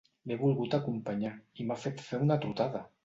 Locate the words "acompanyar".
0.77-1.33